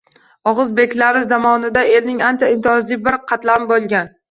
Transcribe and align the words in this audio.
O’g’iz 0.51 0.71
beklari 0.79 1.21
zamonida 1.33 1.85
elning 1.99 2.25
ancha 2.31 2.51
imtiyozli 2.57 3.01
bir 3.07 3.21
qatlami 3.35 3.73
bo’lgan. 3.77 4.15